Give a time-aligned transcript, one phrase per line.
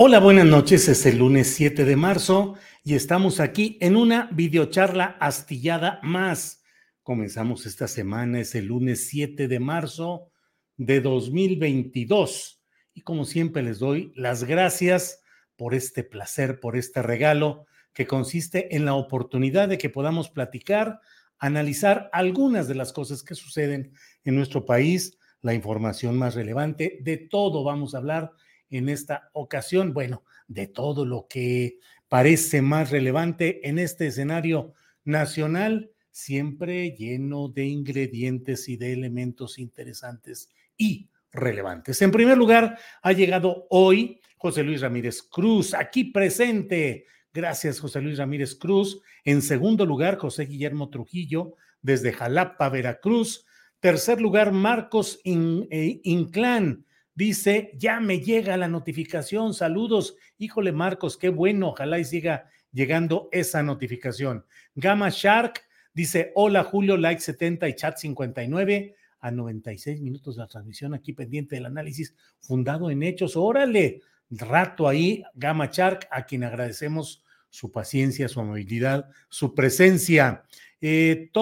[0.00, 0.86] Hola, buenas noches.
[0.86, 2.54] Es el lunes 7 de marzo
[2.84, 6.62] y estamos aquí en una videocharla astillada más.
[7.02, 10.30] Comenzamos esta semana, es el lunes 7 de marzo
[10.76, 12.62] de 2022.
[12.94, 15.20] Y como siempre les doy las gracias
[15.56, 21.00] por este placer, por este regalo que consiste en la oportunidad de que podamos platicar,
[21.38, 27.16] analizar algunas de las cosas que suceden en nuestro país, la información más relevante, de
[27.16, 28.30] todo vamos a hablar
[28.70, 34.72] en esta ocasión, bueno, de todo lo que parece más relevante en este escenario
[35.04, 42.00] nacional, siempre lleno de ingredientes y de elementos interesantes y relevantes.
[42.02, 47.06] En primer lugar, ha llegado hoy José Luis Ramírez Cruz, aquí presente.
[47.32, 49.00] Gracias, José Luis Ramírez Cruz.
[49.24, 53.44] En segundo lugar, José Guillermo Trujillo, desde Jalapa, Veracruz.
[53.80, 56.84] Tercer lugar, Marcos eh, Inclán,
[57.18, 60.14] Dice, ya me llega la notificación, saludos.
[60.38, 64.44] Híjole, Marcos, qué bueno, ojalá y siga llegando esa notificación.
[64.76, 65.62] Gama Shark
[65.92, 71.12] dice, hola Julio, like 70 y chat 59 a 96 minutos de la transmisión aquí
[71.12, 73.34] pendiente del análisis fundado en hechos.
[73.34, 74.00] Órale,
[74.30, 80.44] rato ahí, Gama Shark, a quien agradecemos su paciencia, su amabilidad, su presencia.
[80.80, 81.32] Eh,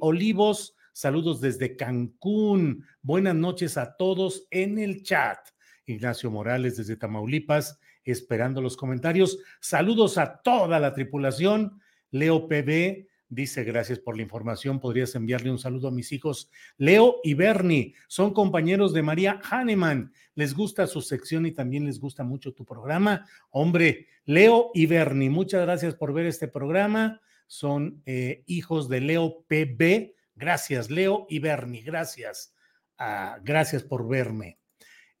[0.00, 2.84] Olivos Saludos desde Cancún.
[3.00, 5.38] Buenas noches a todos en el chat.
[5.86, 9.38] Ignacio Morales desde Tamaulipas, esperando los comentarios.
[9.60, 11.80] Saludos a toda la tripulación.
[12.10, 14.80] Leo PB dice, gracias por la información.
[14.80, 17.94] Podrías enviarle un saludo a mis hijos Leo y Bernie.
[18.06, 20.12] Son compañeros de María Hahnemann.
[20.34, 23.26] Les gusta su sección y también les gusta mucho tu programa.
[23.50, 27.22] Hombre, Leo y Bernie, muchas gracias por ver este programa.
[27.46, 32.54] Son eh, hijos de Leo PB Gracias, Leo y Bernie, gracias.
[32.98, 34.58] Ah, gracias por verme.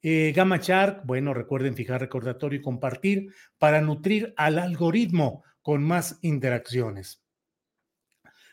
[0.00, 6.18] Eh, Gamma Shark, bueno, recuerden fijar recordatorio y compartir para nutrir al algoritmo con más
[6.22, 7.22] interacciones.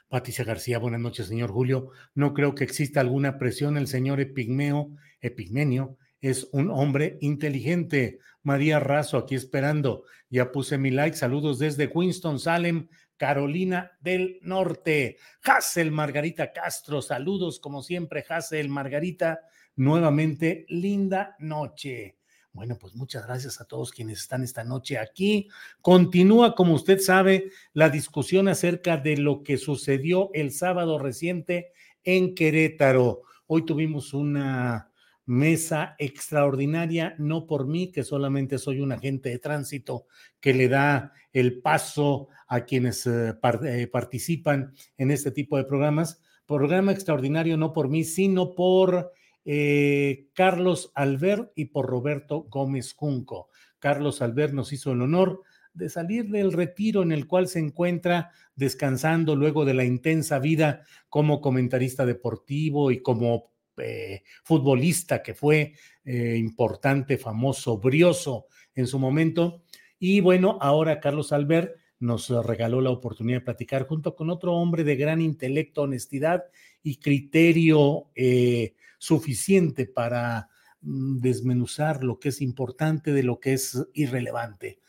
[0.08, 1.90] Patricia García, buenas noches, señor Julio.
[2.16, 3.78] No creo que exista alguna presión.
[3.78, 8.20] El señor Epigmeo, Epigmenio, es un hombre inteligente.
[8.42, 10.04] María Razo, aquí esperando.
[10.30, 11.16] Ya puse mi like.
[11.16, 15.18] Saludos desde Winston Salem, Carolina del Norte.
[15.44, 19.42] Hassel Margarita Castro, saludos como siempre, Hassel Margarita.
[19.76, 22.18] Nuevamente, linda noche.
[22.54, 25.50] Bueno, pues muchas gracias a todos quienes están esta noche aquí.
[25.82, 31.72] Continúa, como usted sabe, la discusión acerca de lo que sucedió el sábado reciente
[32.04, 33.22] en Querétaro.
[33.48, 34.89] Hoy tuvimos una
[35.30, 40.08] mesa extraordinaria, no por mí, que solamente soy un agente de tránsito
[40.40, 46.20] que le da el paso a quienes eh, eh, participan en este tipo de programas.
[46.48, 49.12] Programa extraordinario no por mí, sino por
[49.46, 53.50] eh, Carlos Albert y por Roberto Gómez Junco.
[53.78, 55.44] Carlos Albert nos hizo el honor
[55.76, 60.82] de salir del retiro en el cual se encuentra descansando luego de la intensa vida
[61.08, 63.52] como comentarista deportivo y como
[63.82, 65.74] eh, futbolista que fue
[66.04, 69.64] eh, importante, famoso, brioso en su momento.
[69.98, 74.84] Y bueno, ahora Carlos Albert nos regaló la oportunidad de platicar junto con otro hombre
[74.84, 76.46] de gran intelecto, honestidad
[76.82, 80.50] y criterio eh, suficiente para
[80.82, 84.80] mm, desmenuzar lo que es importante de lo que es irrelevante.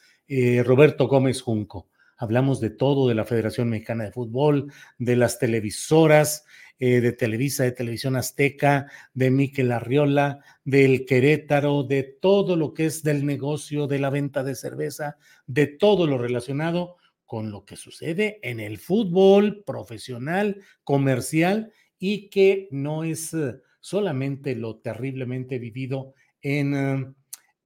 [0.65, 1.89] Roberto Gómez Junco.
[2.17, 6.45] Hablamos de todo, de la Federación Mexicana de Fútbol, de las televisoras,
[6.83, 12.87] eh, de Televisa, de Televisión Azteca, de Miquel Arriola, del Querétaro, de todo lo que
[12.87, 16.97] es del negocio, de la venta de cerveza, de todo lo relacionado
[17.27, 24.57] con lo que sucede en el fútbol profesional, comercial y que no es eh, solamente
[24.57, 27.15] lo terriblemente vivido en,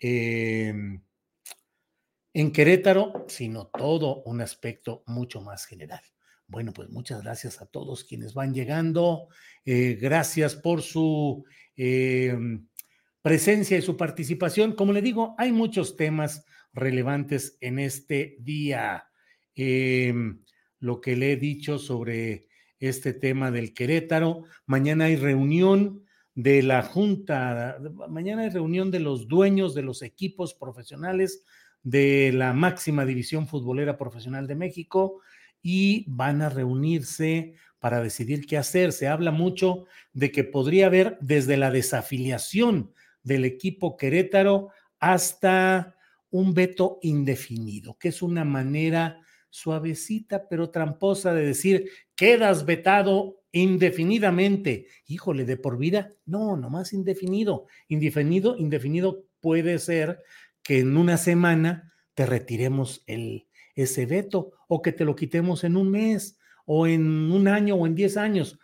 [0.01, 1.03] em,
[2.33, 6.03] en Querétaro, sino todo un aspecto mucho más general.
[6.47, 9.29] Bueno, pues muchas gracias a todos quienes van llegando.
[9.65, 11.45] Eh, gracias por su
[11.77, 12.67] em,
[13.23, 14.75] presencia y su participación.
[14.75, 19.07] Como le digo, hay muchos temas relevantes en este día.
[19.55, 20.45] Em,
[20.81, 22.49] lo que le he dicho sobre
[22.79, 24.45] este tema del Querétaro.
[24.67, 26.05] Mañana hay reunión
[26.35, 31.45] de la Junta, mañana hay reunión de los dueños de los equipos profesionales
[31.83, 35.21] de la máxima división futbolera profesional de México
[35.65, 38.93] y van a reunirse para decidir qué hacer.
[38.93, 44.69] Se habla mucho de que podría haber desde la desafiliación del equipo Querétaro
[45.01, 45.97] hasta
[46.31, 54.89] un veto indefinido, que es una manera suavecita pero tramposa de decir, quedas vetado indefinidamente.
[55.07, 57.67] Híjole, de por vida, no, nomás indefinido.
[57.89, 60.23] Indefinido, indefinido puede ser
[60.63, 65.77] que en una semana te retiremos el, ese veto o que te lo quitemos en
[65.77, 68.59] un mes o en un año o en diez años.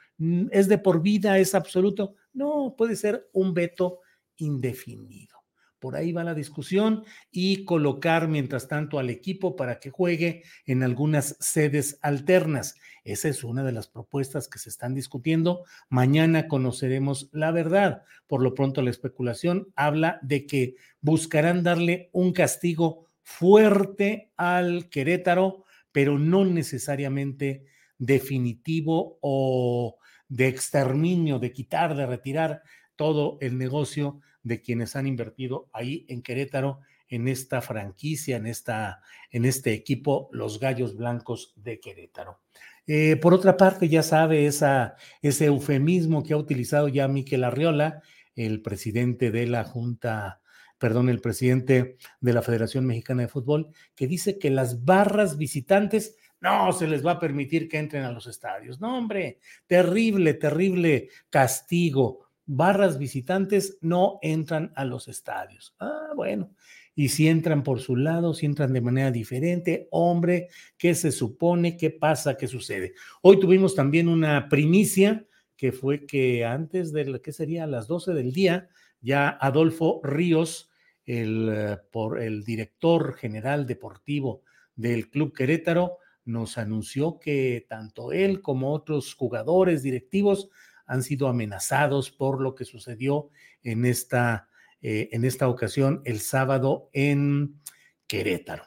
[0.50, 1.38] ¿Es de por vida?
[1.38, 2.14] ¿Es absoluto?
[2.32, 4.00] No, puede ser un veto
[4.36, 5.40] indefinido.
[5.80, 10.82] Por ahí va la discusión y colocar mientras tanto al equipo para que juegue en
[10.82, 12.74] algunas sedes alternas.
[13.02, 15.64] Esa es una de las propuestas que se están discutiendo.
[15.88, 18.02] Mañana conoceremos la verdad.
[18.26, 25.64] Por lo pronto la especulación habla de que buscarán darle un castigo fuerte al Querétaro,
[25.92, 27.66] pero no necesariamente
[27.98, 32.62] definitivo o de exterminio, de quitar, de retirar
[32.96, 39.02] todo el negocio de quienes han invertido ahí en Querétaro, en esta franquicia, en, esta,
[39.30, 42.40] en este equipo, los Gallos Blancos de Querétaro.
[42.86, 48.02] Eh, por otra parte, ya sabe ese eufemismo que ha utilizado ya Miquel Arriola,
[48.36, 50.39] el presidente de la Junta,
[50.80, 56.16] perdón, el presidente de la Federación Mexicana de Fútbol, que dice que las barras visitantes
[56.40, 58.80] no se les va a permitir que entren a los estadios.
[58.80, 59.38] No, hombre,
[59.68, 65.74] terrible, terrible castigo barras visitantes no entran a los estadios.
[65.78, 66.50] Ah, bueno.
[66.96, 71.76] Y si entran por su lado, si entran de manera diferente, hombre, ¿qué se supone?
[71.76, 72.36] ¿Qué pasa?
[72.36, 72.94] ¿Qué sucede?
[73.22, 75.24] Hoy tuvimos también una primicia
[75.56, 77.64] que fue que antes de, ¿qué sería?
[77.64, 78.68] A las 12 del día,
[79.00, 80.69] ya Adolfo Ríos,
[81.10, 84.42] el, eh, por, el director general deportivo
[84.76, 90.50] del Club Querétaro, nos anunció que tanto él como otros jugadores directivos
[90.86, 93.30] han sido amenazados por lo que sucedió
[93.62, 94.48] en esta,
[94.82, 97.60] eh, en esta ocasión el sábado en
[98.06, 98.64] Querétaro.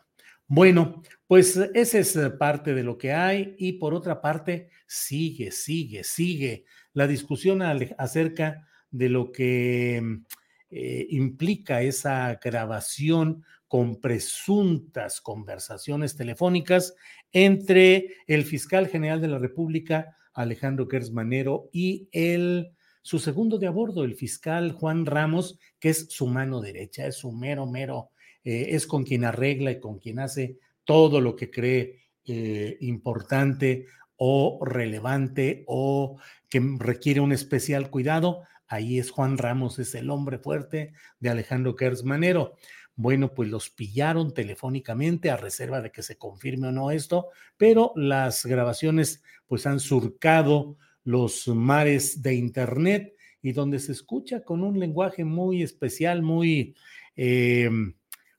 [0.47, 6.03] Bueno, pues esa es parte de lo que hay y por otra parte sigue, sigue,
[6.03, 10.21] sigue la discusión acerca de lo que
[10.75, 16.95] eh, implica esa grabación con presuntas conversaciones telefónicas
[17.31, 22.71] entre el fiscal general de la República, Alejandro Manero y el,
[23.03, 27.17] su segundo de a bordo, el fiscal Juan Ramos, que es su mano derecha, es
[27.17, 28.09] su mero, mero,
[28.43, 33.85] eh, es con quien arregla y con quien hace todo lo que cree eh, importante
[34.17, 36.17] o relevante o
[36.49, 38.43] que requiere un especial cuidado.
[38.73, 41.75] Ahí es Juan Ramos, es el hombre fuerte de Alejandro
[42.05, 42.55] Manero.
[42.95, 47.91] Bueno, pues los pillaron telefónicamente a reserva de que se confirme o no esto, pero
[47.95, 53.13] las grabaciones pues han surcado los mares de Internet
[53.43, 56.75] y donde se escucha con un lenguaje muy especial, muy
[57.15, 57.69] eh,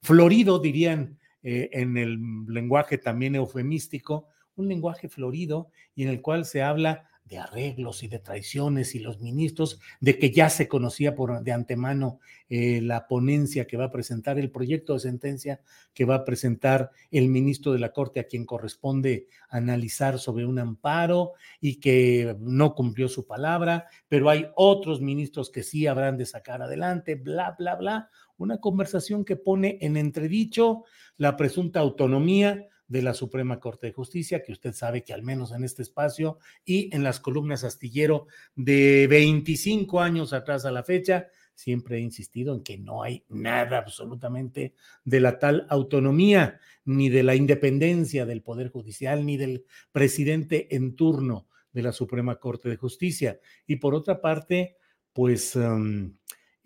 [0.02, 4.26] florido, dirían eh, en el lenguaje también eufemístico,
[4.56, 8.98] un lenguaje florido y en el cual se habla de arreglos y de traiciones y
[8.98, 13.86] los ministros, de que ya se conocía por de antemano eh, la ponencia que va
[13.86, 15.60] a presentar, el proyecto de sentencia
[15.94, 20.58] que va a presentar el ministro de la Corte a quien corresponde analizar sobre un
[20.58, 26.26] amparo y que no cumplió su palabra, pero hay otros ministros que sí habrán de
[26.26, 28.10] sacar adelante, bla, bla, bla.
[28.36, 30.84] Una conversación que pone en entredicho
[31.16, 35.52] la presunta autonomía de la Suprema Corte de Justicia, que usted sabe que al menos
[35.52, 41.28] en este espacio y en las columnas astillero de 25 años atrás a la fecha,
[41.54, 44.74] siempre he insistido en que no hay nada absolutamente
[45.04, 50.96] de la tal autonomía, ni de la independencia del Poder Judicial, ni del presidente en
[50.96, 53.40] turno de la Suprema Corte de Justicia.
[53.66, 54.76] Y por otra parte,
[55.12, 56.16] pues um,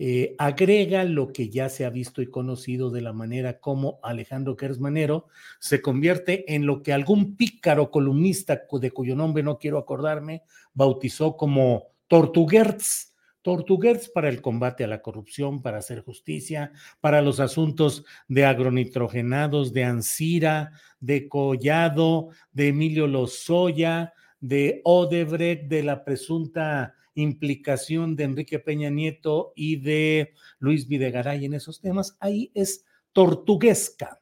[0.01, 4.57] eh, agrega lo que ya se ha visto y conocido de la manera como Alejandro
[4.57, 5.27] Kersmanero
[5.59, 11.37] se convierte en lo que algún pícaro columnista de cuyo nombre no quiero acordarme bautizó
[11.37, 13.13] como Tortuguerz.
[13.43, 19.73] Tortuguerz para el combate a la corrupción, para hacer justicia, para los asuntos de agronitrogenados,
[19.73, 28.59] de Ansira, de Collado, de Emilio Lozoya, de Odebrecht, de la presunta implicación de Enrique
[28.59, 34.21] Peña Nieto y de Luis Videgaray en esos temas, ahí es tortuguesca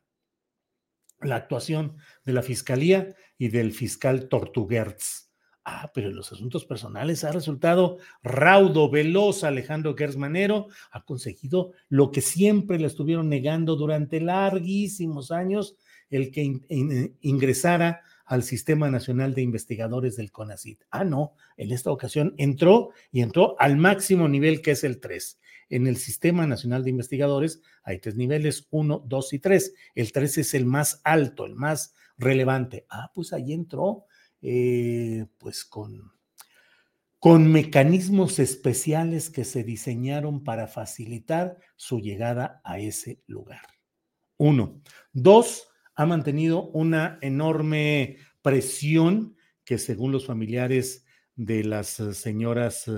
[1.20, 5.30] la actuación de la fiscalía y del fiscal Tortuguerz.
[5.64, 9.42] Ah, pero en los asuntos personales ha resultado raudo, veloz.
[9.42, 15.76] Alejandro Gersmanero ha conseguido lo que siempre le estuvieron negando durante larguísimos años,
[16.08, 16.60] el que
[17.20, 20.83] ingresara al Sistema Nacional de Investigadores del CONACIT.
[20.90, 25.40] Ah, no, en esta ocasión entró y entró al máximo nivel que es el 3.
[25.68, 29.75] En el Sistema Nacional de Investigadores hay tres niveles, 1, 2 y 3.
[29.95, 32.87] El 3 es el más alto, el más relevante.
[32.90, 34.04] Ah, pues ahí entró,
[34.42, 36.12] eh, pues con,
[37.18, 43.66] con mecanismos especiales que se diseñaron para facilitar su llegada a ese lugar.
[44.37, 44.80] Uno.
[45.12, 49.34] Dos, ha mantenido una enorme presión
[49.64, 52.90] que según los familiares de las eh, señoras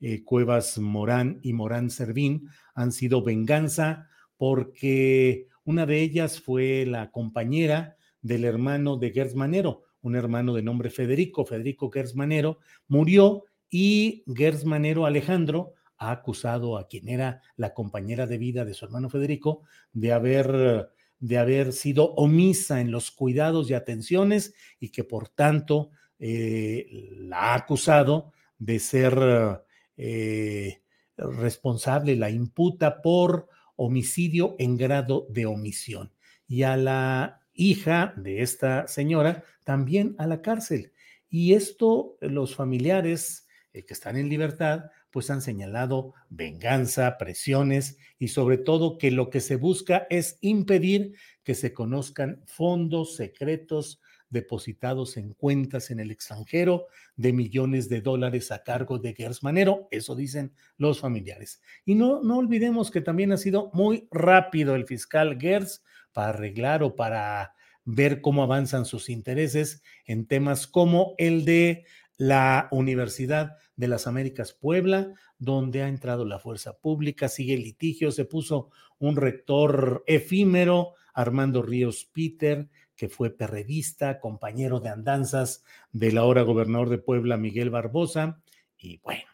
[0.00, 7.10] eh, Cuevas Morán y Morán Servín han sido venganza porque una de ellas fue la
[7.10, 13.44] compañera del hermano de Gers Manero, un hermano de nombre Federico, Federico Gers Manero, murió
[13.70, 18.84] y Gers Manero Alejandro ha acusado a quien era la compañera de vida de su
[18.84, 20.90] hermano Federico de haber
[21.22, 27.52] de haber sido omisa en los cuidados y atenciones y que por tanto eh, la
[27.52, 29.62] ha acusado de ser
[29.96, 30.82] eh,
[31.16, 36.12] responsable, la imputa por homicidio en grado de omisión.
[36.48, 40.92] Y a la hija de esta señora también a la cárcel.
[41.30, 48.28] Y esto los familiares eh, que están en libertad pues han señalado venganza, presiones y
[48.28, 51.14] sobre todo que lo que se busca es impedir
[51.44, 54.00] que se conozcan fondos secretos
[54.30, 59.88] depositados en cuentas en el extranjero de millones de dólares a cargo de Gers Manero,
[59.90, 61.60] eso dicen los familiares.
[61.84, 66.82] Y no, no olvidemos que también ha sido muy rápido el fiscal Gers para arreglar
[66.82, 67.54] o para
[67.84, 71.84] ver cómo avanzan sus intereses en temas como el de
[72.16, 78.12] la Universidad de las Américas Puebla, donde ha entrado la fuerza pública, sigue el litigio,
[78.12, 86.18] se puso un rector efímero, Armando Ríos Peter, que fue perredista, compañero de andanzas del
[86.18, 88.40] ahora gobernador de Puebla, Miguel Barbosa,
[88.78, 89.24] y bueno.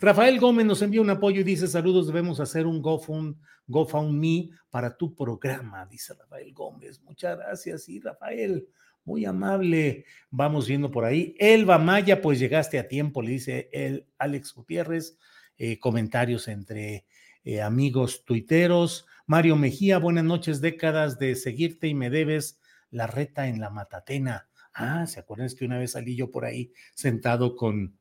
[0.00, 3.36] Rafael Gómez nos envía un apoyo y dice: Saludos, debemos hacer un GoFund,
[3.66, 7.00] GoFundMe para tu programa, dice Rafael Gómez.
[7.00, 8.68] Muchas gracias, sí, Rafael.
[9.04, 10.06] Muy amable.
[10.30, 11.34] Vamos viendo por ahí.
[11.38, 15.18] Elba Maya, pues llegaste a tiempo, le dice el Alex Gutiérrez.
[15.56, 17.06] Eh, comentarios entre
[17.44, 19.06] eh, amigos tuiteros.
[19.26, 24.48] Mario Mejía, buenas noches, décadas de seguirte y me debes la reta en la matatena.
[24.72, 25.48] Ah, ¿se acuerdan?
[25.56, 27.96] Que una vez salí yo por ahí sentado con,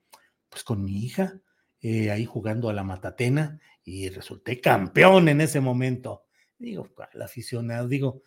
[0.50, 1.40] pues con mi hija,
[1.80, 6.26] eh, ahí jugando a la matatena y resulté campeón en ese momento.
[6.58, 8.24] Digo, el aficionado, digo,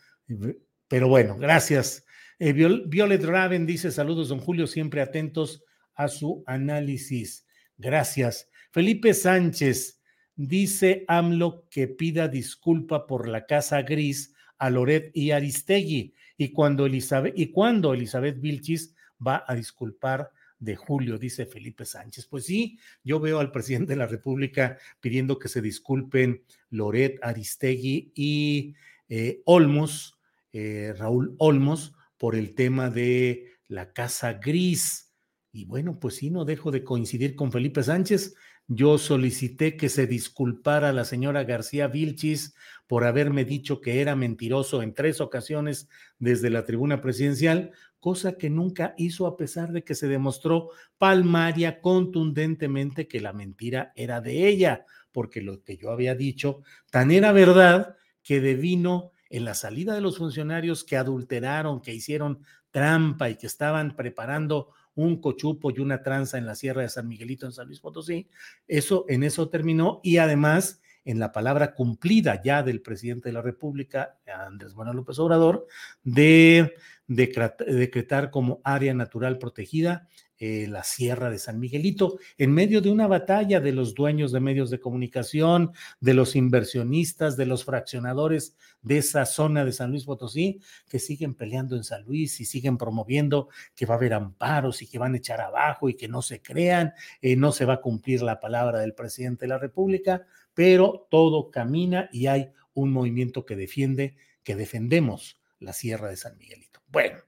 [0.87, 2.06] pero bueno, gracias
[2.39, 5.63] eh, Violet Raven dice: Saludos, don Julio, siempre atentos
[5.95, 7.47] a su análisis.
[7.79, 8.49] Gracias.
[8.71, 10.01] Felipe Sánchez
[10.35, 16.15] dice: AMLO que pida disculpa por la casa gris a Loret y Aristegui.
[16.37, 22.27] Y cuando Elizabeth, y cuando Elizabeth Vilchis va a disculpar de Julio, dice Felipe Sánchez.
[22.27, 28.13] Pues sí, yo veo al presidente de la República pidiendo que se disculpen Loret, Aristegui
[28.15, 28.75] y
[29.09, 30.19] eh, Olmos,
[30.53, 35.15] eh, Raúl Olmos, por el tema de la Casa Gris.
[35.53, 38.35] Y bueno, pues sí, no dejo de coincidir con Felipe Sánchez.
[38.69, 42.55] Yo solicité que se disculpara la señora García Vilchis
[42.89, 47.71] por haberme dicho que era mentiroso en tres ocasiones desde la tribuna presidencial,
[48.01, 53.93] cosa que nunca hizo a pesar de que se demostró palmaria contundentemente que la mentira
[53.95, 59.45] era de ella, porque lo que yo había dicho tan era verdad que devino en
[59.45, 62.41] la salida de los funcionarios que adulteraron, que hicieron
[62.71, 67.09] trampa y que estaban preparando un cochupo y una tranza en la Sierra de San
[67.09, 68.29] Miguelito en San Luis Potosí,
[68.67, 73.43] eso en eso terminó y además en la palabra cumplida ya del presidente de la
[73.43, 75.67] República, Andrés Manuel López Obrador,
[76.03, 76.75] de
[77.07, 83.07] decretar como área natural protegida eh, la Sierra de San Miguelito, en medio de una
[83.07, 88.99] batalla de los dueños de medios de comunicación, de los inversionistas, de los fraccionadores de
[88.99, 93.49] esa zona de San Luis Potosí, que siguen peleando en San Luis y siguen promoviendo
[93.75, 96.43] que va a haber amparos y que van a echar abajo y que no se
[96.43, 101.07] crean, eh, no se va a cumplir la palabra del presidente de la República, pero
[101.11, 106.81] todo camina y hay un movimiento que defiende, que defendemos la Sierra de San Miguelito.
[106.89, 107.19] Bueno.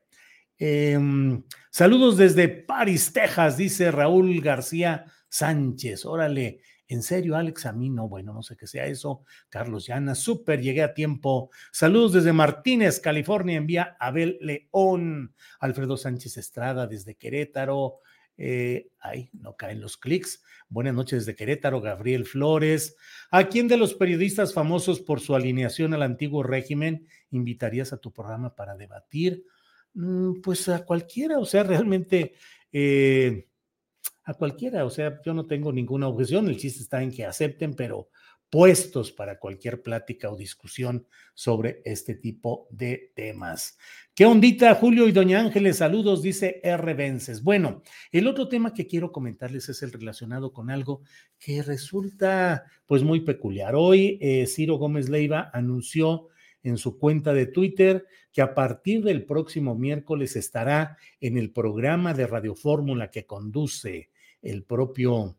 [0.58, 6.04] Em, saludos desde Paris, Texas, dice Raúl García Sánchez.
[6.04, 9.22] Órale, en serio, Alex, a mí no, bueno, no sé qué sea eso.
[9.50, 11.50] Carlos Llana, súper, llegué a tiempo.
[11.70, 15.34] Saludos desde Martínez, California, envía Abel León.
[15.60, 18.00] Alfredo Sánchez Estrada desde Querétaro.
[18.38, 20.42] Eh, ay, no caen los clics.
[20.70, 22.96] Buenas noches desde Querétaro, Gabriel Flores.
[23.30, 28.12] ¿A quién de los periodistas famosos por su alineación al antiguo régimen invitarías a tu
[28.12, 29.44] programa para debatir?
[29.94, 32.34] Mm, pues a cualquiera, o sea, realmente
[32.72, 33.48] eh,
[34.24, 37.74] a cualquiera, o sea, yo no tengo ninguna objeción, el chiste está en que acepten,
[37.74, 38.10] pero
[38.50, 43.78] puestos para cualquier plática o discusión sobre este tipo de temas.
[44.14, 45.78] ¿Qué ondita, Julio y Doña Ángeles?
[45.78, 46.94] Saludos, dice R.
[46.94, 47.42] Vences.
[47.42, 51.02] Bueno, el otro tema que quiero comentarles es el relacionado con algo
[51.38, 53.74] que resulta pues muy peculiar.
[53.74, 56.28] Hoy eh, Ciro Gómez Leiva anunció
[56.62, 62.14] en su cuenta de Twitter que a partir del próximo miércoles estará en el programa
[62.14, 64.10] de Radio Fórmula que conduce
[64.42, 65.36] el propio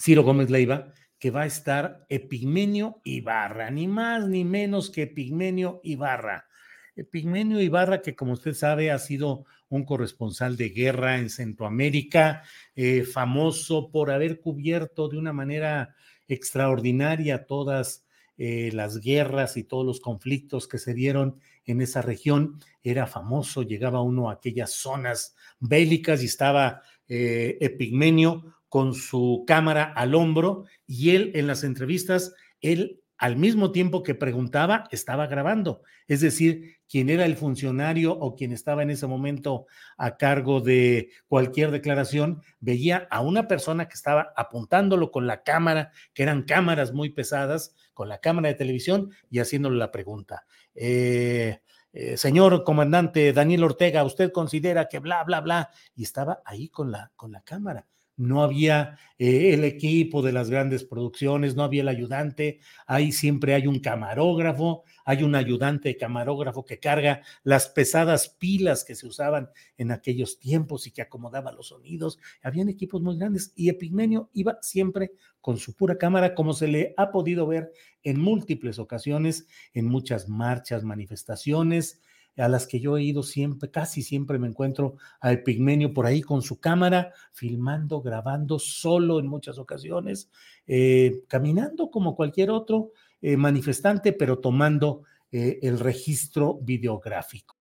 [0.00, 5.80] Ciro Gómez Leiva, que va a estar Epigmenio Ibarra, ni más ni menos que Epigmenio
[5.82, 6.46] Ibarra.
[6.94, 12.42] Epigmenio Ibarra, que como usted sabe ha sido un corresponsal de guerra en Centroamérica,
[12.74, 15.94] eh, famoso por haber cubierto de una manera
[16.28, 18.05] extraordinaria todas
[18.38, 22.60] eh, las guerras y todos los conflictos que se dieron en esa región.
[22.82, 29.84] Era famoso, llegaba uno a aquellas zonas bélicas y estaba eh, Epigmenio con su cámara
[29.84, 35.82] al hombro y él en las entrevistas, él al mismo tiempo que preguntaba, estaba grabando.
[36.06, 41.10] Es decir, quien era el funcionario o quien estaba en ese momento a cargo de
[41.26, 46.92] cualquier declaración, veía a una persona que estaba apuntándolo con la cámara, que eran cámaras
[46.92, 50.44] muy pesadas, con la cámara de televisión y haciéndole la pregunta.
[50.74, 51.60] Eh,
[51.92, 55.70] eh, señor comandante Daniel Ortega, ¿usted considera que bla, bla, bla?
[55.94, 60.50] Y estaba ahí con la, con la cámara no había eh, el equipo de las
[60.50, 66.64] grandes producciones, no había el ayudante, ahí siempre hay un camarógrafo, hay un ayudante camarógrafo
[66.64, 71.68] que carga las pesadas pilas que se usaban en aquellos tiempos y que acomodaba los
[71.68, 76.68] sonidos, habían equipos muy grandes y Epigmenio iba siempre con su pura cámara, como se
[76.68, 82.00] le ha podido ver en múltiples ocasiones, en muchas marchas, manifestaciones,
[82.36, 86.22] a las que yo he ido siempre, casi siempre me encuentro a Epigmenio por ahí
[86.22, 90.30] con su cámara, filmando, grabando solo en muchas ocasiones,
[90.66, 97.56] eh, caminando como cualquier otro eh, manifestante, pero tomando eh, el registro videográfico.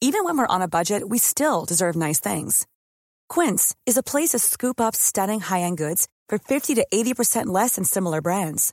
[0.00, 2.66] Even when we're on a budget, we still deserve nice things.
[3.28, 7.76] Quince is a place to scoop up stunning high-end goods for 50 to 80% less
[7.76, 8.72] than similar brands.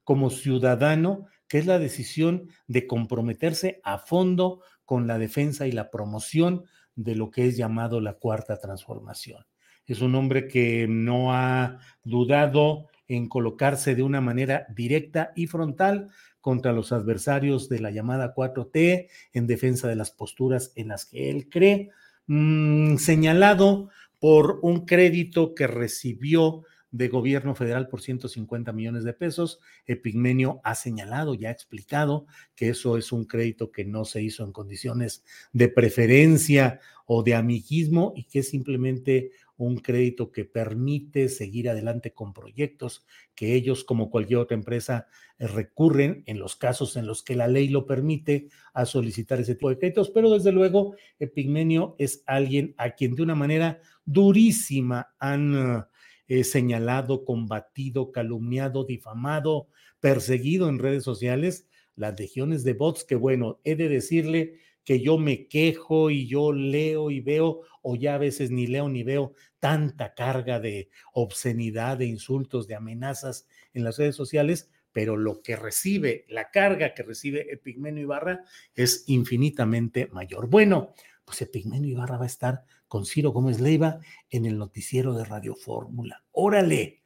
[0.03, 5.91] como ciudadano, que es la decisión de comprometerse a fondo con la defensa y la
[5.91, 9.45] promoción de lo que es llamado la cuarta transformación.
[9.85, 16.09] Es un hombre que no ha dudado en colocarse de una manera directa y frontal
[16.39, 21.29] contra los adversarios de la llamada 4T, en defensa de las posturas en las que
[21.29, 21.89] él cree,
[22.27, 29.59] mm, señalado por un crédito que recibió de gobierno federal por 150 millones de pesos.
[29.85, 34.43] Epigmenio ha señalado, ya ha explicado que eso es un crédito que no se hizo
[34.43, 35.23] en condiciones
[35.53, 42.13] de preferencia o de amiguismo y que es simplemente un crédito que permite seguir adelante
[42.13, 47.35] con proyectos que ellos, como cualquier otra empresa, recurren en los casos en los que
[47.35, 50.09] la ley lo permite a solicitar ese tipo de créditos.
[50.09, 55.85] Pero desde luego, Epigmenio es alguien a quien de una manera durísima han
[56.33, 59.67] eh, señalado, combatido, calumniado, difamado,
[59.99, 61.67] perseguido en redes sociales
[61.97, 66.53] las legiones de bots que, bueno, he de decirle que yo me quejo y yo
[66.53, 71.97] leo y veo, o ya a veces ni leo ni veo tanta carga de obscenidad,
[71.97, 77.03] de insultos, de amenazas en las redes sociales, pero lo que recibe, la carga que
[77.03, 80.47] recibe Epigmenio Ibarra es infinitamente mayor.
[80.47, 80.93] Bueno,
[81.25, 83.99] pues Epigmenio Ibarra va a estar con Ciro Gómez Leiva
[84.29, 86.25] en el noticiero de Radio Fórmula.
[86.33, 87.03] Órale.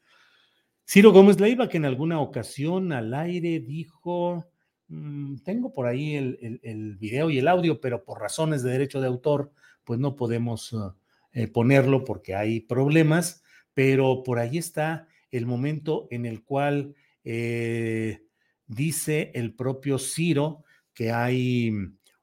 [0.84, 4.48] Ciro Gómez Leiva, que en alguna ocasión al aire dijo,
[4.88, 9.08] Mm, tengo por ahí el, video y el audio, pero por razones de derecho de
[9.08, 9.52] autor,
[9.84, 10.93] pues no podemos uh,
[11.34, 13.43] eh, ponerlo porque hay problemas,
[13.74, 18.21] pero por ahí está el momento en el cual eh,
[18.67, 21.71] dice el propio Ciro que hay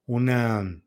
[0.06, 0.80] una,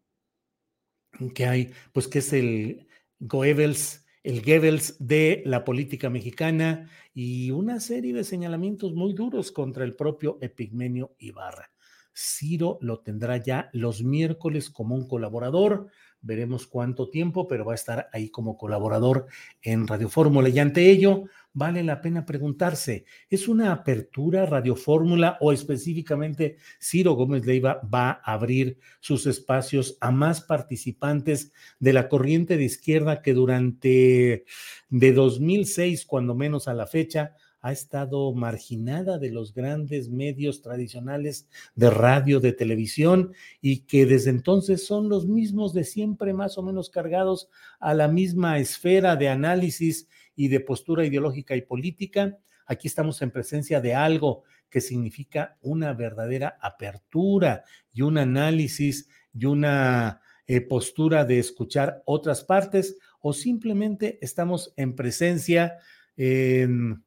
[1.34, 2.88] que hay, pues que es el
[3.19, 9.84] Goebbels, el Goebbels de la política mexicana y una serie de señalamientos muy duros contra
[9.84, 11.71] el propio Epigmenio Ibarra.
[12.15, 15.88] Ciro lo tendrá ya los miércoles como un colaborador.
[16.26, 19.28] Veremos cuánto tiempo, pero va a estar ahí como colaborador
[19.62, 20.50] en Radio Fórmula.
[20.50, 27.14] Y ante ello, vale la pena preguntarse, ¿es una apertura Radio Fórmula o específicamente Ciro
[27.14, 33.22] Gómez Leiva va a abrir sus espacios a más participantes de la corriente de izquierda
[33.22, 34.46] que durante
[34.90, 41.47] de 2006, cuando menos a la fecha, ha estado marginada de los grandes medios tradicionales
[41.73, 46.62] de radio, de televisión, y que desde entonces son los mismos de siempre, más o
[46.62, 47.49] menos cargados
[47.80, 52.38] a la misma esfera de análisis y de postura ideológica y política.
[52.67, 59.45] Aquí estamos en presencia de algo que significa una verdadera apertura y un análisis y
[59.45, 65.80] una eh, postura de escuchar otras partes o simplemente estamos en presencia
[66.15, 67.05] en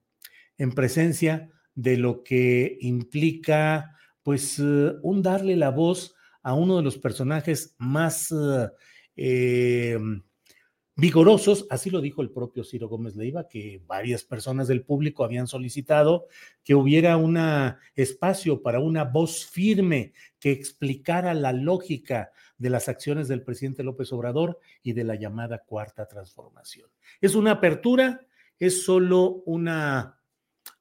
[0.59, 6.83] en presencia de lo que implica, pues, eh, un darle la voz a uno de
[6.83, 10.23] los personajes más eh, em,
[10.97, 15.47] vigorosos, así lo dijo el propio Ciro Gómez Leiva, que varias personas del público habían
[15.47, 16.27] solicitado
[16.65, 17.39] que hubiera un
[17.95, 24.13] espacio para una voz firme que explicara la lógica de las acciones del presidente López
[24.13, 26.91] Obrador y de la llamada cuarta transformación.
[27.21, 28.27] Es una apertura,
[28.59, 30.18] es solo una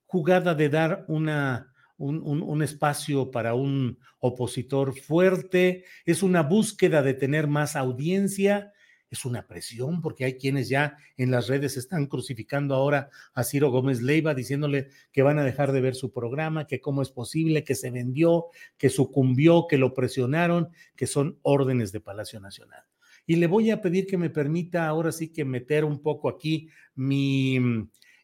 [0.07, 7.47] jugada de dar una, un, espacio para un opositor fuerte, es una búsqueda de tener
[7.47, 8.73] más audiencia,
[9.09, 13.69] es una presión, porque hay quienes ya en las redes están crucificando ahora a Ciro
[13.69, 17.63] Gómez Leiva, diciéndole que van a dejar de ver su programa, que cómo es posible,
[17.63, 22.83] que se vendió, que sucumbió, que lo presionaron, que son órdenes de Palacio Nacional.
[23.25, 26.69] Y le voy a pedir que me permita ahora sí que meter un poco aquí
[26.95, 27.59] mi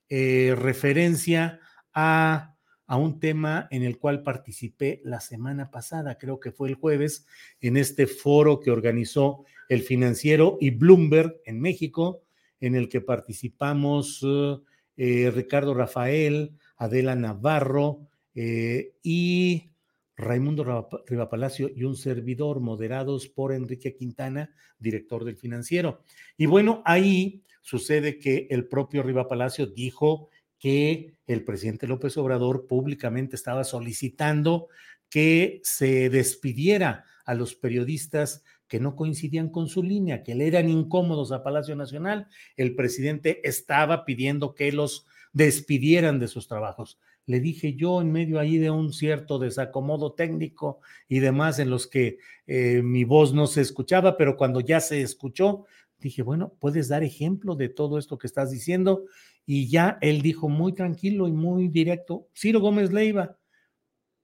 [0.10, 1.60] eh, referencia
[1.94, 2.50] a,
[2.88, 7.26] un tema en el cual participé la semana pasada, creo que fue el jueves,
[7.60, 12.22] en este foro que organizó el financiero y Bloomberg en México,
[12.60, 14.58] en el que participamos eh,
[14.98, 19.72] eh, Ricardo Rafael, Adela Navarro eh, y
[20.16, 26.04] Raimundo Rivapalacio y un servidor moderados por Enrique Quintana, director del financiero.
[26.38, 30.30] Y bueno, ahí sucede que el propio Rivapalacio dijo
[30.64, 34.70] que el presidente López Obrador públicamente estaba solicitando
[35.10, 40.70] que se despidiera a los periodistas que no coincidían con su línea, que le eran
[40.70, 42.28] incómodos a Palacio Nacional.
[42.56, 46.98] El presidente estaba pidiendo que los despidieran de sus trabajos.
[47.26, 51.88] Le dije yo en medio ahí de un cierto desacomodo técnico y demás en los
[51.88, 55.66] que eh, mi voz no se escuchaba, pero cuando ya se escuchó,
[56.00, 59.04] dije, bueno, puedes dar ejemplo de todo esto que estás diciendo
[59.46, 63.38] y ya él dijo muy tranquilo y muy directo, Ciro Gómez Leiva,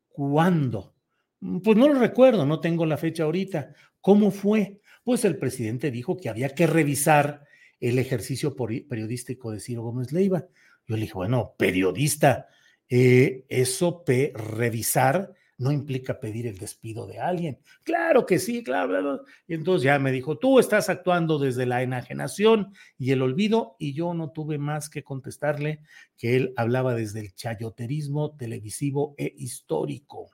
[0.08, 0.95] ¿cuándo?
[1.41, 3.73] Mm, pues no lo recuerdo, no tengo la fecha ahorita.
[4.01, 4.79] ¿Cómo fue?
[5.03, 7.43] Pues el presidente dijo que había que revisar
[7.79, 10.45] el ejercicio periodístico de Ciro Gómez Leiva.
[10.88, 12.47] Yo le dije, bueno, periodista,
[12.89, 14.03] eh, eso
[14.36, 17.59] revisar no implica pedir el despido de alguien.
[17.83, 19.25] Claro que sí, claro.
[19.45, 23.93] Y entonces ya me dijo, tú estás actuando desde la enajenación y el olvido, y
[23.93, 25.81] yo no tuve más que contestarle
[26.17, 30.31] que él hablaba desde el chayoterismo televisivo e histórico.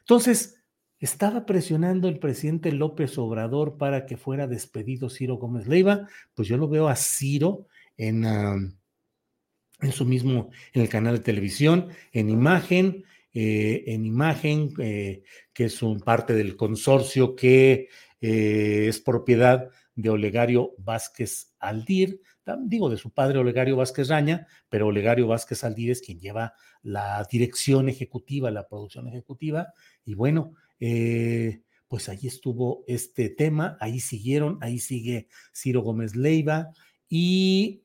[0.00, 0.60] Entonces,
[0.98, 6.56] estaba presionando el presidente López Obrador para que fuera despedido Ciro Gómez Leiva, pues yo
[6.56, 13.04] lo veo a Ciro en, en su mismo, en el canal de televisión, en imagen,
[13.34, 17.88] eh, en imagen, eh, que es un parte del consorcio que
[18.20, 22.22] eh, es propiedad de Olegario Vázquez Aldir,
[22.64, 27.26] digo de su padre Olegario Vázquez Raña, pero Olegario Vázquez Aldir es quien lleva la
[27.30, 30.54] dirección ejecutiva, la producción ejecutiva, y bueno,
[31.88, 36.70] pues ahí estuvo este tema, ahí siguieron, ahí sigue Ciro Gómez Leiva,
[37.08, 37.82] y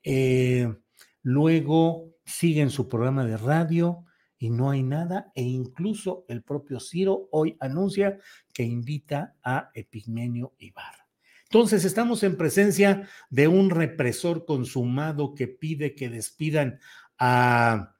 [1.22, 4.04] luego sigue en su programa de radio,
[4.38, 8.18] y no hay nada e incluso el propio Ciro hoy anuncia
[8.52, 11.04] que invita a Epigmenio Ibarra.
[11.44, 16.80] Entonces estamos en presencia de un represor consumado que pide que despidan
[17.18, 17.90] a,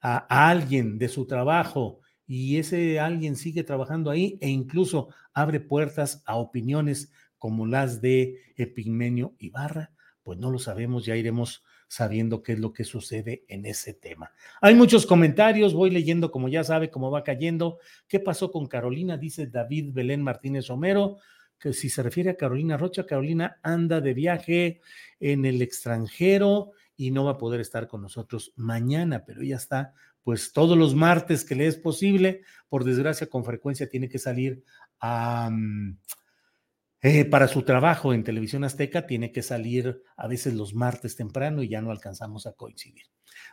[0.00, 6.36] alguien de su trabajo y ese alguien sigue trabajando ahí e incluso abre puertas a
[6.36, 12.58] opiniones como las de Epigmenio Ibarra, pues no lo sabemos, ya iremos sabiendo qué es
[12.58, 14.30] lo que sucede en ese tema.
[14.60, 17.78] Hay muchos comentarios, voy leyendo como ya sabe cómo va cayendo.
[18.06, 19.16] ¿Qué pasó con Carolina?
[19.16, 21.16] Dice David Belén Martínez Romero,
[21.58, 24.80] que si se refiere a Carolina Rocha, Carolina anda de viaje
[25.18, 29.94] en el extranjero y no va a poder estar con nosotros mañana, pero ella está
[30.22, 32.42] pues todos los martes que le es posible.
[32.68, 34.62] Por desgracia, con frecuencia tiene que salir
[35.00, 35.48] a...
[35.50, 35.96] Mm,
[37.00, 41.62] eh, para su trabajo en Televisión Azteca tiene que salir a veces los martes temprano
[41.62, 43.06] y ya no alcanzamos a coincidir.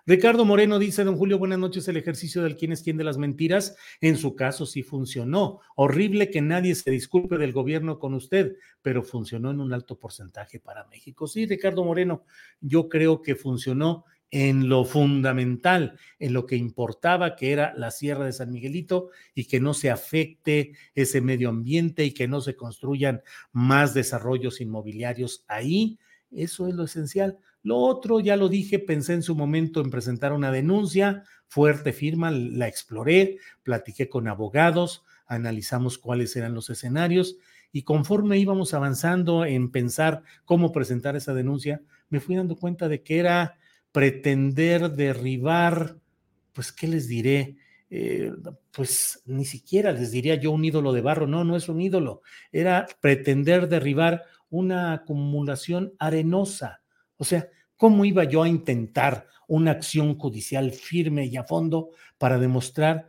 [0.07, 3.17] Ricardo Moreno dice, don Julio, buenas noches, el ejercicio del quién es quién de las
[3.17, 5.61] mentiras, en su caso sí funcionó.
[5.75, 10.59] Horrible que nadie se disculpe del gobierno con usted, pero funcionó en un alto porcentaje
[10.59, 11.27] para México.
[11.27, 12.23] Sí, Ricardo Moreno,
[12.61, 14.05] yo creo que funcionó
[14.35, 19.45] en lo fundamental, en lo que importaba, que era la Sierra de San Miguelito, y
[19.45, 23.21] que no se afecte ese medio ambiente y que no se construyan
[23.53, 25.99] más desarrollos inmobiliarios ahí.
[26.31, 27.37] Eso es lo esencial.
[27.63, 32.29] Lo otro, ya lo dije, pensé en su momento en presentar una denuncia, fuerte firma,
[32.29, 37.37] la exploré, platiqué con abogados, analizamos cuáles eran los escenarios
[37.71, 43.01] y conforme íbamos avanzando en pensar cómo presentar esa denuncia, me fui dando cuenta de
[43.01, 43.59] que era
[43.95, 45.95] pretender derribar,
[46.51, 47.55] pues, ¿qué les diré?
[47.89, 48.29] Eh,
[48.71, 52.21] pues ni siquiera les diría yo un ídolo de barro, no, no es un ídolo,
[52.51, 56.81] era pretender derribar una acumulación arenosa.
[57.15, 62.37] O sea, ¿cómo iba yo a intentar una acción judicial firme y a fondo para
[62.37, 63.07] demostrar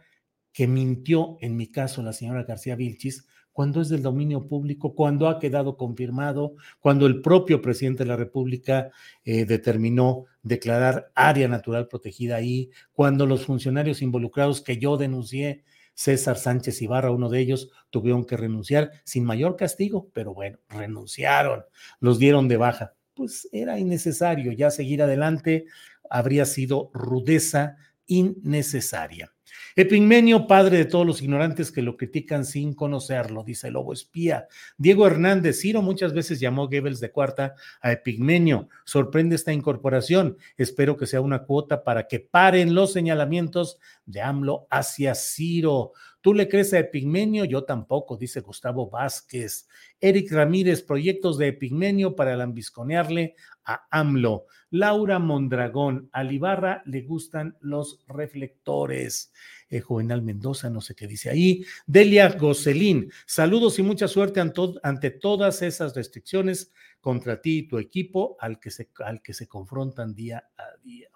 [0.53, 5.31] que mintió, en mi caso, la señora García Vilchis, cuando es del dominio público, cuando
[5.31, 8.90] ha quedado confirmado, cuando el propio presidente de la República
[9.25, 15.64] eh, determinó declarar área natural protegida ahí, cuando los funcionarios involucrados que yo denuncié,
[15.95, 21.64] César Sánchez Ibarra, uno de ellos, tuvieron que renunciar sin mayor castigo, pero bueno, renunciaron,
[21.99, 22.92] los dieron de baja.
[23.14, 25.64] Pues era innecesario ya seguir adelante,
[26.11, 29.33] habría sido rudeza innecesaria.
[29.75, 34.49] Epigmenio, padre de todos los ignorantes que lo critican sin conocerlo, dice Lobo Espía.
[34.79, 38.69] Diego Hernández, Ciro muchas veces llamó Goebbels de cuarta a Epigmenio.
[38.85, 40.37] Sorprende esta incorporación.
[40.57, 45.92] Espero que sea una cuota para que paren los señalamientos de AMLO hacia Ciro.
[46.27, 47.45] ¿Tú le crees a Epigmenio?
[47.45, 49.69] Yo tampoco, dice Gustavo Vázquez.
[50.01, 54.47] Eric Ramírez, proyectos de Epigmenio para lambisconearle a AMLO.
[54.71, 59.33] Laura Mondragón, a Libarra le gustan los reflectores.
[59.71, 61.65] Eh, Juvenal Mendoza, no sé qué dice ahí.
[61.87, 68.37] Delia Goselín, saludos y mucha suerte ante, todas esas restricciones contra ti y tu equipo
[68.41, 71.09] al que, se, al que se confrontan día a día.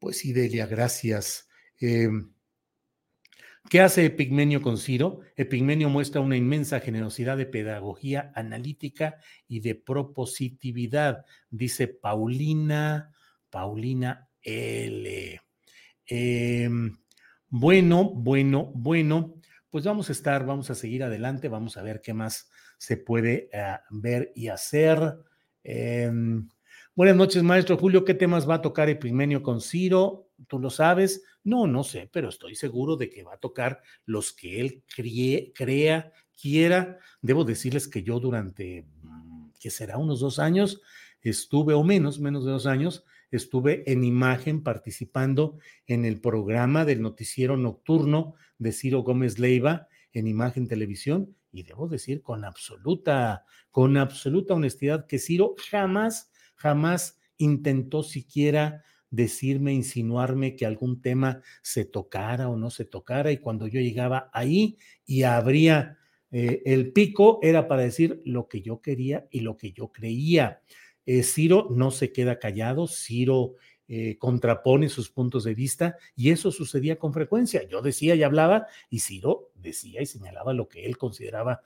[0.00, 1.48] Pues sí, Delia, gracias.
[1.78, 2.32] Em,
[3.68, 5.20] ¿Qué hace Epigmenio con Ciro?
[5.34, 13.12] Epigmenio muestra una inmensa generosidad de pedagogía analítica y de propositividad, dice Paulina,
[13.50, 15.40] Paulina L.
[16.06, 16.96] Em,
[17.48, 19.34] bueno, bueno, bueno,
[19.68, 22.48] pues vamos a estar, vamos a seguir adelante, vamos a ver qué más
[22.78, 25.18] se puede eh, ver y hacer.
[25.64, 26.48] Em,
[26.94, 28.04] buenas noches, maestro Julio.
[28.04, 30.30] ¿Qué temas va a tocar Epigmenio con Ciro?
[30.46, 31.24] ¿Tú lo sabes?
[31.46, 34.82] No, no sé, pero estoy seguro de que va a tocar los que él
[35.54, 36.98] crea, quiera.
[37.22, 40.82] Debo decirles que yo durante, mm, que será unos dos años,
[41.22, 45.56] estuve, o menos, menos de dos años, estuve en imagen participando
[45.86, 51.86] en el programa del noticiero nocturno de Ciro Gómez Leiva en imagen televisión y debo
[51.86, 58.82] decir con absoluta, con absoluta honestidad que Ciro jamás, jamás intentó siquiera
[59.16, 64.30] decirme, insinuarme que algún tema se tocara o no se tocara y cuando yo llegaba
[64.32, 65.98] ahí y abría
[66.30, 70.60] eh, el pico era para decir lo que yo quería y lo que yo creía.
[71.06, 73.54] Eh, Ciro no se queda callado, Ciro
[73.88, 77.66] eh, contrapone sus puntos de vista y eso sucedía con frecuencia.
[77.68, 81.62] Yo decía y hablaba y Ciro decía y señalaba lo que él consideraba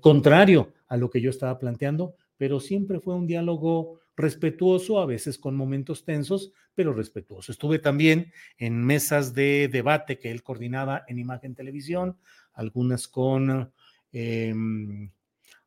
[0.00, 5.38] contrario a lo que yo estaba planteando, pero siempre fue un diálogo respetuoso, a veces
[5.38, 7.52] con momentos tensos, pero respetuoso.
[7.52, 12.18] Estuve también en mesas de debate que él coordinaba en Imagen Televisión,
[12.52, 13.72] algunas con
[14.12, 15.10] Em,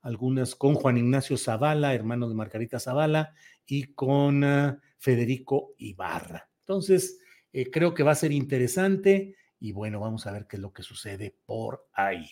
[0.01, 3.33] algunas con Juan Ignacio Zavala, hermano de Margarita Zavala,
[3.65, 6.47] y con ah, Federico Ibarra.
[6.59, 7.19] Entonces,
[7.51, 10.71] eh, creo que va a ser interesante y bueno, vamos a ver qué es lo
[10.71, 12.29] que sucede por ahí.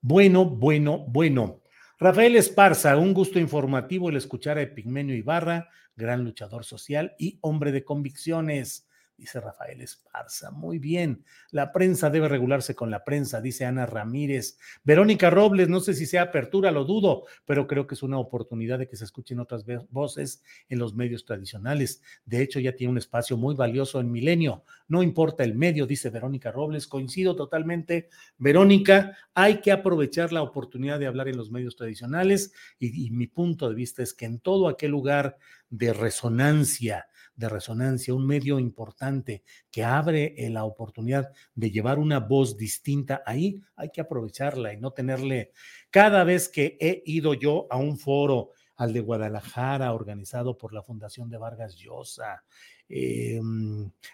[0.00, 1.62] Bueno, bueno, bueno.
[2.00, 7.72] Rafael Esparza, un gusto informativo el escuchar a Epigmenio Ibarra, gran luchador social y hombre
[7.72, 8.87] de convicciones
[9.18, 10.50] dice Rafael Esparza.
[10.52, 11.24] Muy bien.
[11.50, 14.58] La prensa debe regularse con la prensa, dice Ana Ramírez.
[14.84, 18.78] Verónica Robles, no sé si sea apertura, lo dudo, pero creo que es una oportunidad
[18.78, 22.00] de que se escuchen otras voces en los medios tradicionales.
[22.24, 24.64] De hecho, ya tiene un espacio muy valioso en Milenio.
[24.86, 26.86] No importa el medio, dice Verónica Robles.
[26.86, 28.08] Coincido totalmente.
[28.38, 33.26] Verónica, hay que aprovechar la oportunidad de hablar en los medios tradicionales y, y mi
[33.26, 35.38] punto de vista es que en todo aquel lugar
[35.70, 42.18] de resonancia, de resonancia, un medio importante que abre eh, la oportunidad de llevar una
[42.18, 45.52] voz distinta ahí, hay que aprovecharla y no tenerle.
[45.90, 50.82] Cada vez que he ido yo a un foro, al de Guadalajara, organizado por la
[50.82, 52.44] Fundación de Vargas Llosa,
[52.88, 53.40] eh,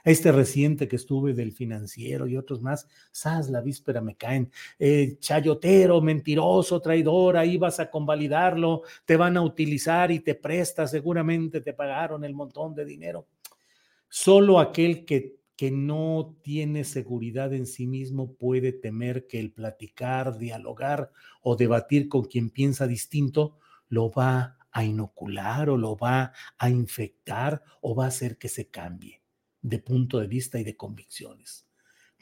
[0.02, 5.16] este reciente que estuve del financiero y otros más, sas, la víspera me caen, eh,
[5.18, 11.60] chayotero, mentiroso, traidor, ahí vas a convalidarlo, te van a utilizar y te presta, seguramente
[11.60, 13.26] te pagaron el montón de dinero.
[14.08, 20.38] Solo aquel que, que no tiene seguridad en sí mismo puede temer que el platicar,
[20.38, 21.10] dialogar
[21.42, 23.58] o debatir con quien piensa distinto
[23.88, 28.68] lo va a inocular o lo va a infectar o va a hacer que se
[28.68, 29.22] cambie
[29.62, 31.66] de punto de vista y de convicciones.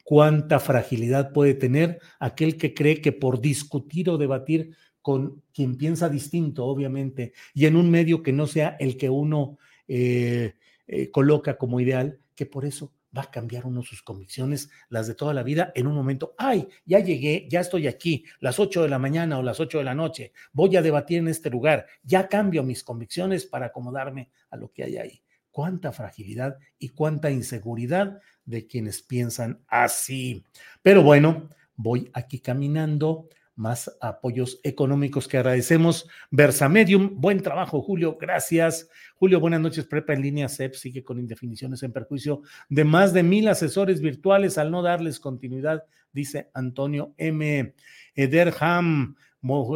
[0.05, 6.09] ¿Cuánta fragilidad puede tener aquel que cree que por discutir o debatir con quien piensa
[6.09, 10.55] distinto, obviamente, y en un medio que no sea el que uno eh,
[10.87, 15.15] eh, coloca como ideal, que por eso va a cambiar uno sus convicciones, las de
[15.15, 18.89] toda la vida, en un momento, ay, ya llegué, ya estoy aquí, las 8 de
[18.89, 22.29] la mañana o las 8 de la noche, voy a debatir en este lugar, ya
[22.29, 25.23] cambio mis convicciones para acomodarme a lo que hay ahí.
[25.51, 30.45] Cuánta fragilidad y cuánta inseguridad de quienes piensan así.
[30.81, 36.09] Pero bueno, voy aquí caminando más apoyos económicos que agradecemos.
[36.31, 38.89] Versa Medium, buen trabajo, Julio, gracias.
[39.15, 39.85] Julio, buenas noches.
[39.87, 44.59] Prepa en línea CEP sigue con indefiniciones en perjuicio de más de mil asesores virtuales
[44.59, 47.75] al no darles continuidad, dice Antonio M.
[48.15, 49.17] Ederham,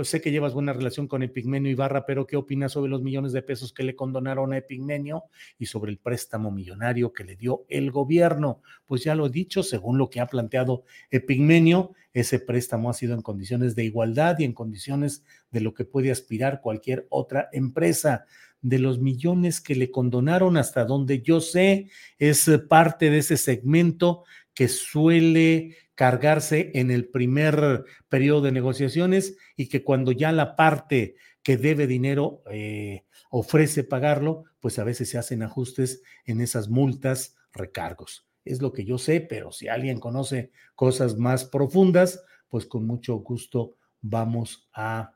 [0.05, 3.43] sé que llevas buena relación con Epigmenio Ibarra, pero ¿qué opinas sobre los millones de
[3.43, 5.25] pesos que le condonaron a Epigmenio
[5.59, 8.63] y sobre el préstamo millonario que le dio el gobierno?
[8.87, 13.15] Pues ya lo he dicho, según lo que ha planteado Epigmenio, ese préstamo ha sido
[13.15, 18.25] en condiciones de igualdad y en condiciones de lo que puede aspirar cualquier otra empresa
[18.63, 24.25] de los millones que le condonaron, hasta donde yo sé, es parte de ese segmento
[24.55, 31.17] que suele cargarse en el primer periodo de negociaciones y que cuando ya la parte
[31.43, 37.35] que debe dinero eh, ofrece pagarlo, pues a veces se hacen ajustes en esas multas,
[37.53, 38.29] recargos.
[38.45, 43.17] Es lo que yo sé, pero si alguien conoce cosas más profundas, pues con mucho
[43.17, 45.16] gusto vamos a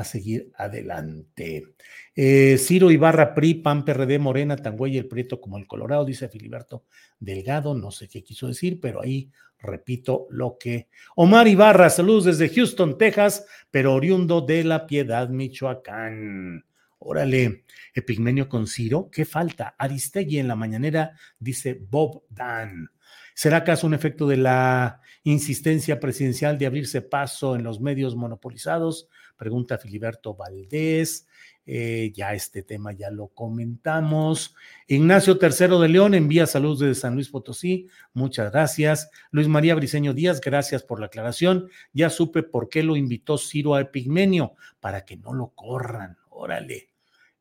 [0.00, 1.74] a seguir adelante.
[2.14, 6.84] Eh, Ciro Ibarra, PRI, PAN, PRD, Morena, Tangüey, el Prieto como el Colorado, dice Filiberto
[7.18, 10.88] Delgado, no sé qué quiso decir, pero ahí repito lo que...
[11.16, 16.64] Omar Ibarra, saludos desde Houston, Texas, pero oriundo de La Piedad, Michoacán.
[17.00, 19.74] Órale, Epigmenio con Ciro, ¿qué falta?
[19.78, 22.90] Aristegui en la mañanera, dice Bob Dan.
[23.34, 29.08] ¿Será acaso un efecto de la insistencia presidencial de abrirse paso en los medios monopolizados?
[29.38, 31.26] Pregunta Filiberto Valdés.
[31.70, 34.54] Eh, ya este tema ya lo comentamos.
[34.86, 37.88] Ignacio Tercero de León envía saludos desde San Luis Potosí.
[38.14, 39.10] Muchas gracias.
[39.30, 41.68] Luis María Briceño Díaz, gracias por la aclaración.
[41.92, 46.16] Ya supe por qué lo invitó Ciro a Epigmenio, para que no lo corran.
[46.30, 46.88] Órale.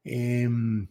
[0.03, 0.87] Em,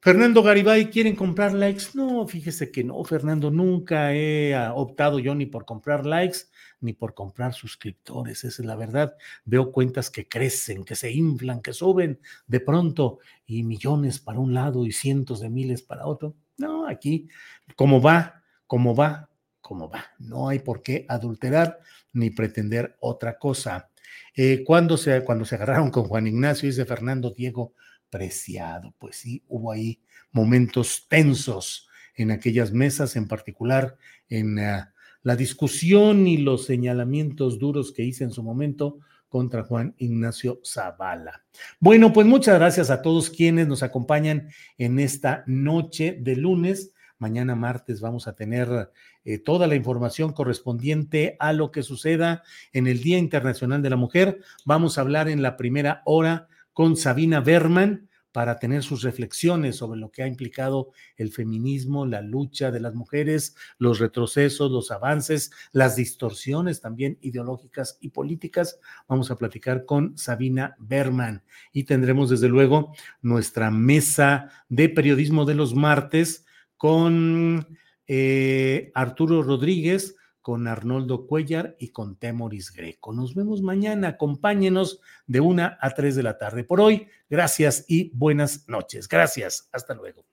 [0.00, 1.86] Fernando Garibay, ¿quieren comprar likes?
[1.94, 6.38] No, fíjese que no, Fernando, nunca he ah, optado yo ni por comprar likes
[6.80, 9.16] ni por comprar suscriptores, esa es la verdad.
[9.44, 14.54] Veo cuentas que crecen, que se inflan, que suben de pronto y millones para un
[14.54, 16.34] lado y cientos de miles para otro.
[16.56, 17.28] No, aquí,
[17.76, 20.04] como va, como va, como va.
[20.18, 21.80] No hay por qué adulterar
[22.12, 23.90] ni pretender otra cosa.
[24.34, 27.74] Eh, cuando, se, cuando se agarraron con Juan Ignacio, dice Fernando Diego,
[28.10, 28.94] preciado.
[28.98, 30.00] Pues sí, hubo ahí
[30.32, 33.96] momentos tensos en aquellas mesas, en particular
[34.28, 38.98] en ah, la discusión y los señalamientos duros que hice en su momento
[39.28, 41.44] contra Juan Ignacio Zavala.
[41.78, 46.92] Bueno, pues muchas gracias a todos quienes nos acompañan en esta noche de lunes.
[47.18, 48.90] Mañana martes vamos a tener
[49.24, 52.42] eh, toda la información correspondiente a lo que suceda
[52.72, 54.40] en el Día Internacional de la Mujer.
[54.64, 59.98] Vamos a hablar en la primera hora con Sabina Berman para tener sus reflexiones sobre
[59.98, 65.50] lo que ha implicado el feminismo, la lucha de las mujeres, los retrocesos, los avances,
[65.72, 68.78] las distorsiones también ideológicas y políticas.
[69.08, 75.54] Vamos a platicar con Sabina Berman y tendremos desde luego nuestra mesa de periodismo de
[75.54, 76.44] los martes
[76.76, 77.66] con
[78.06, 83.12] eh, Arturo Rodríguez, con Arnoldo Cuellar y con Temoris Greco.
[83.12, 84.08] Nos vemos mañana.
[84.08, 86.64] Acompáñenos de una a tres de la tarde.
[86.64, 89.08] Por hoy, gracias y buenas noches.
[89.08, 89.68] Gracias.
[89.72, 90.24] Hasta luego.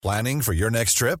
[0.00, 1.20] Planning for your next trip?